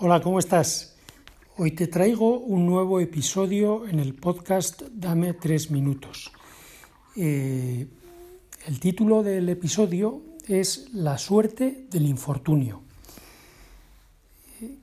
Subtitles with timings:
[0.00, 0.94] Hola, ¿cómo estás?
[1.56, 6.30] Hoy te traigo un nuevo episodio en el podcast Dame tres minutos.
[7.16, 7.84] Eh,
[8.68, 12.82] el título del episodio es La suerte del infortunio.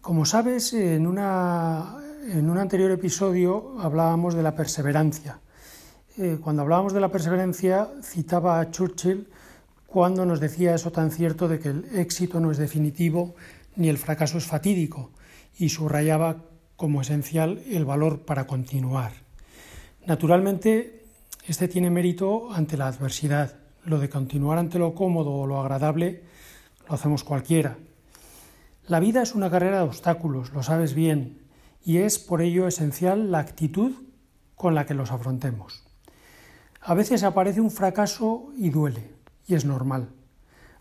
[0.01, 1.95] Como sabes, en, una,
[2.27, 5.39] en un anterior episodio hablábamos de la perseverancia.
[6.17, 9.29] Eh, cuando hablábamos de la perseverancia, citaba a Churchill
[9.87, 13.33] cuando nos decía eso tan cierto de que el éxito no es definitivo
[13.75, 15.11] ni el fracaso es fatídico,
[15.57, 16.43] y subrayaba
[16.75, 19.13] como esencial el valor para continuar.
[20.05, 21.05] Naturalmente,
[21.47, 23.55] este tiene mérito ante la adversidad.
[23.83, 26.23] Lo de continuar ante lo cómodo o lo agradable
[26.87, 27.77] lo hacemos cualquiera.
[28.87, 31.39] La vida es una carrera de obstáculos, lo sabes bien,
[31.83, 33.93] y es por ello esencial la actitud
[34.55, 35.83] con la que los afrontemos.
[36.81, 39.11] A veces aparece un fracaso y duele,
[39.47, 40.09] y es normal,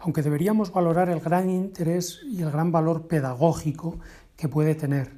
[0.05, 4.01] aunque deberíamos valorar el gran interés y el gran valor pedagógico
[4.37, 5.13] que puede tener.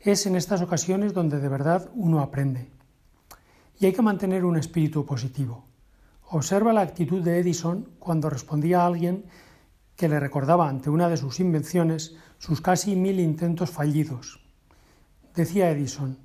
[0.00, 2.68] Es en estas ocasiones donde de verdad uno aprende.
[3.78, 5.66] Y hay que mantener un espíritu positivo.
[6.30, 9.24] Observa la actitud de Edison cuando respondía a alguien
[9.94, 14.40] que le recordaba ante una de sus invenciones sus casi mil intentos fallidos.
[15.36, 16.18] Decía Edison,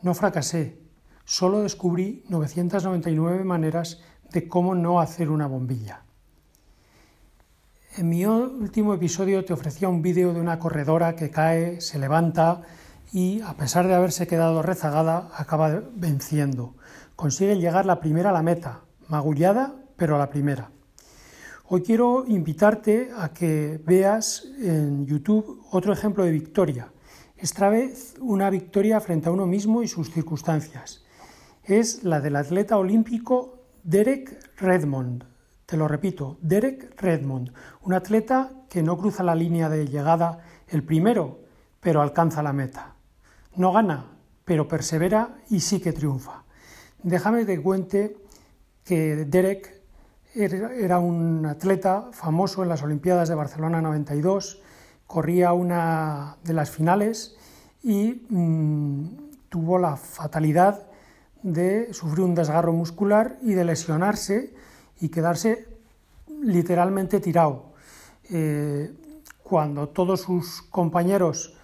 [0.00, 0.80] no fracasé,
[1.26, 4.00] solo descubrí 999 maneras
[4.32, 6.04] de cómo no hacer una bombilla.
[7.96, 12.62] En mi último episodio te ofrecía un vídeo de una corredora que cae, se levanta
[13.12, 16.76] y, a pesar de haberse quedado rezagada, acaba venciendo.
[17.16, 20.70] Consigue llegar la primera a la meta, magullada, pero a la primera.
[21.66, 26.92] Hoy quiero invitarte a que veas en YouTube otro ejemplo de victoria.
[27.36, 31.04] Esta vez una victoria frente a uno mismo y sus circunstancias.
[31.64, 35.24] Es la del atleta olímpico Derek Redmond.
[35.70, 40.82] Te lo repito, Derek Redmond, un atleta que no cruza la línea de llegada el
[40.82, 41.42] primero,
[41.78, 42.94] pero alcanza la meta.
[43.54, 44.06] No gana,
[44.44, 46.42] pero persevera y sí que triunfa.
[47.04, 48.16] Déjame que cuente
[48.82, 49.80] que Derek
[50.34, 54.60] era un atleta famoso en las Olimpiadas de Barcelona 92,
[55.06, 57.36] corría una de las finales
[57.84, 59.04] y mm,
[59.48, 60.88] tuvo la fatalidad
[61.44, 64.52] de sufrir un desgarro muscular y de lesionarse
[65.00, 65.68] y quedarse
[66.42, 67.72] literalmente tirado.
[68.30, 68.92] Eh,
[69.42, 71.54] cuando todos sus compañeros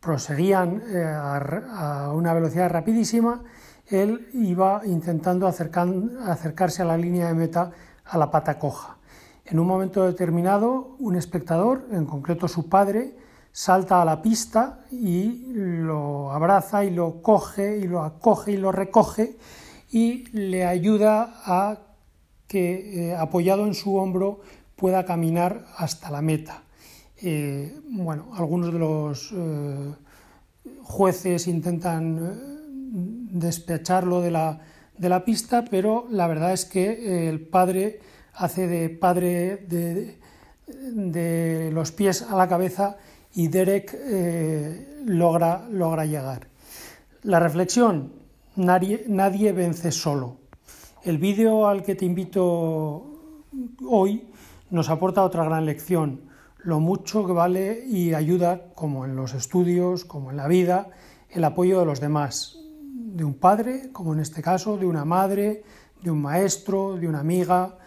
[0.00, 3.42] proseguían eh, a, una velocidad rapidísima,
[3.86, 7.70] él iba intentando acercarse a la línea de meta
[8.04, 8.96] a la pata coja.
[9.44, 13.16] En un momento determinado, un espectador, en concreto su padre,
[13.52, 18.70] salta a la pista y lo abraza y lo coge y lo acoge y lo
[18.70, 19.36] recoge
[19.90, 21.78] y le ayuda a
[22.50, 24.40] que, eh, apoyado en su hombro,
[24.74, 26.64] pueda caminar hasta la meta.
[27.22, 29.94] Eh, bueno, algunos de los eh,
[30.82, 34.58] jueces intentan despecharlo de la,
[34.98, 38.00] de la pista, pero la verdad es que el padre
[38.34, 40.18] hace de padre de,
[40.66, 42.96] de los pies a la cabeza
[43.32, 43.96] y Derek
[45.04, 46.48] logra, logra llegar.
[47.22, 48.12] La reflexión,
[48.56, 50.49] nadie, nadie vence solo.
[51.02, 53.46] El vídeo al que te invito
[53.88, 54.28] hoy
[54.68, 56.20] nos aporta otra gran lección,
[56.58, 60.90] lo mucho que vale y ayuda, como en los estudios, como en la vida,
[61.30, 65.64] el apoyo de los demás, de un padre, como en este caso, de una madre,
[66.02, 67.78] de un maestro, de una amiga.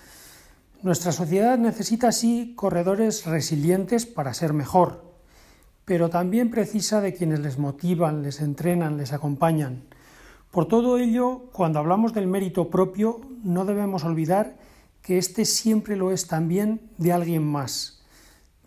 [0.82, 5.04] Nuestra sociedad necesita así corredores resilientes para ser mejor,
[5.86, 9.84] pero también precisa de quienes les motivan, les entrenan, les acompañan.
[10.54, 14.56] Por todo ello, cuando hablamos del mérito propio, no debemos olvidar
[15.02, 18.04] que éste siempre lo es también de alguien más.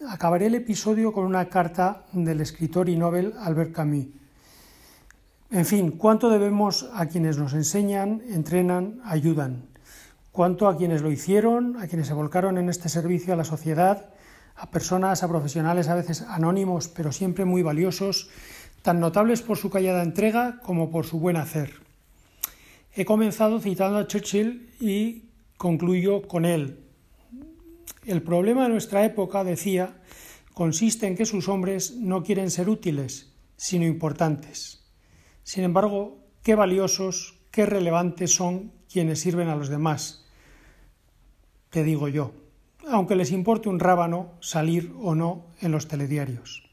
[0.09, 4.09] Acabaré el episodio con una carta del escritor y novel Albert Camus.
[5.53, 9.69] En fin, ¿cuánto debemos a quienes nos enseñan, entrenan, ayudan?
[10.33, 14.11] ¿Cuánto a quienes lo hicieron, a quienes se volcaron en este servicio a la sociedad
[14.57, 18.31] a personas, a profesionales a veces anónimos, pero siempre muy valiosos,
[18.87, 21.73] tan notables por su callada entrega como por su buen hacer.
[22.95, 25.25] He comenzado citando a Churchill y
[25.57, 26.79] concluyo con él.
[28.05, 30.01] El problema de nuestra época, decía,
[30.55, 34.87] consiste en que sus hombres no quieren ser útiles, sino importantes.
[35.43, 40.29] Sin embargo, qué valiosos, qué relevantes son quienes sirven a los demás,
[41.71, 42.31] te digo yo
[42.89, 46.66] aunque les importe un rábano salir o no en los telediarios.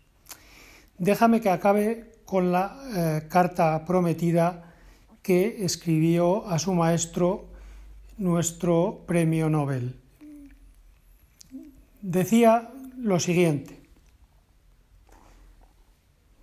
[0.97, 4.73] Déjame que acabe con la eh, carta prometida
[5.21, 7.45] que escribió a su maestro
[8.17, 9.95] nuestro premio Nobel.
[12.01, 13.83] Decía lo siguiente,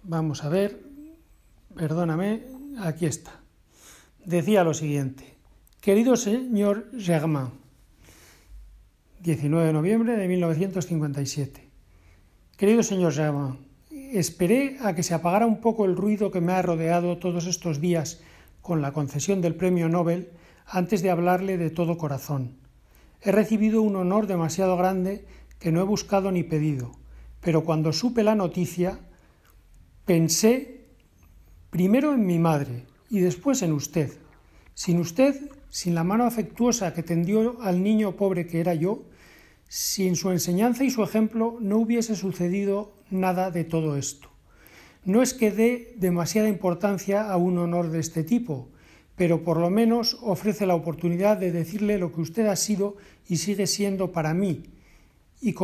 [0.03, 0.81] Vamos a ver,
[1.77, 2.43] perdóname,
[2.79, 3.33] aquí está.
[4.25, 5.37] Decía lo siguiente,
[5.81, 7.51] querido señor Germain,
[9.21, 11.69] 19 de noviembre de 1957.
[12.57, 13.59] Querido señor Germain,
[14.19, 17.81] esperé a que se apagara un poco el ruido que me ha rodeado todos estos
[17.81, 18.21] días
[18.61, 20.31] con la concesión del premio Nobel
[20.67, 22.57] antes de hablarle de todo corazón.
[23.23, 25.27] He recibido un honor demasiado grande
[25.59, 26.93] que no he buscado ni pedido,
[27.41, 28.99] pero cuando supe la noticia
[30.05, 30.87] pensé
[31.71, 34.13] primero en mi madre y después en usted.
[34.75, 39.05] Sin usted, sin la mano afectuosa que tendió al niño pobre que era yo,
[39.71, 44.29] sin su enseñanza y su ejemplo no hubiese sucedido nada de todo esto.
[45.05, 48.69] No es que dé demasiada importancia a un honor de este tipo,
[49.15, 52.97] pero por lo menos ofrece la oportunidad de decirle lo que usted ha sido
[53.29, 54.65] y sigue siendo para mí,
[55.41, 55.55] y,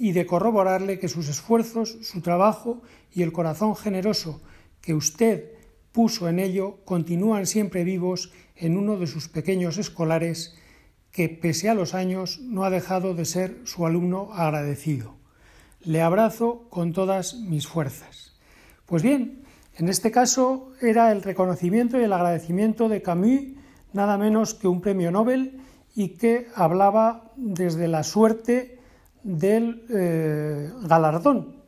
[0.00, 2.80] y de corroborarle que sus esfuerzos, su trabajo
[3.12, 4.40] y el corazón generoso
[4.80, 5.52] que usted
[5.92, 10.56] puso en ello continúan siempre vivos en uno de sus pequeños escolares
[11.16, 15.14] que, pese a los años, no ha dejado de ser su alumno agradecido.
[15.80, 18.36] Le abrazo con todas mis fuerzas.
[18.84, 19.42] Pues bien,
[19.76, 23.56] en este caso era el reconocimiento y el agradecimiento de Camus,
[23.94, 25.58] nada menos que un premio Nobel,
[25.94, 28.78] y que hablaba desde la suerte
[29.22, 31.62] del eh, galardón.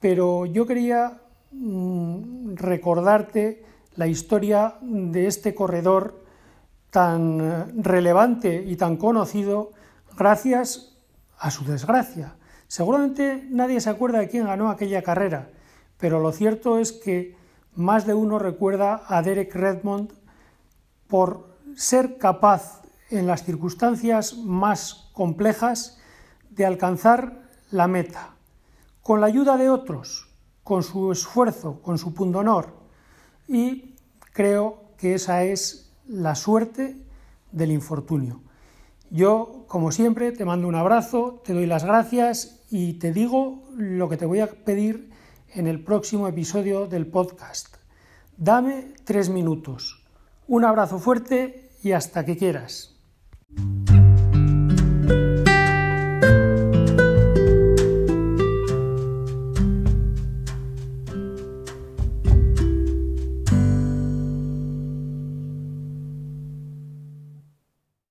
[0.00, 3.64] Pero yo quería mm, recordarte
[3.96, 6.21] la historia de este corredor
[6.92, 9.72] tan eh, relevante y tan conocido
[10.16, 10.94] gracias
[11.38, 12.36] a su desgracia.
[12.68, 15.50] Seguramente nadie se acuerda de quién ganó aquella carrera,
[15.96, 17.34] pero lo cierto es que
[17.74, 20.12] más de uno recuerda a Derek Redmond
[21.08, 25.98] por ser capaz en las circunstancias más complejas
[26.50, 27.40] de alcanzar
[27.70, 28.36] la meta,
[29.00, 30.28] con la ayuda de otros,
[30.62, 32.74] con su esfuerzo, con su pundonor.
[33.48, 33.96] Y
[34.32, 36.96] creo que esa es la suerte
[37.50, 38.40] del infortunio.
[39.10, 44.08] Yo, como siempre, te mando un abrazo, te doy las gracias y te digo lo
[44.08, 45.10] que te voy a pedir
[45.54, 47.76] en el próximo episodio del podcast.
[48.36, 50.02] Dame tres minutos.
[50.48, 52.94] Un abrazo fuerte y hasta que quieras.